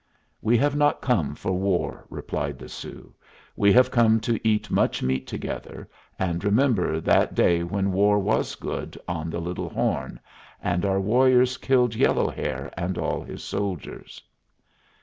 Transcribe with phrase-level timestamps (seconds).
[0.41, 3.13] "We have not come for war," replied the Sioux.
[3.55, 8.55] "We have come to eat much meat together, and remember that day when war was
[8.55, 10.19] good on the Little Horn,
[10.59, 14.19] and our warriors killed Yellow Hair and all his soldiers."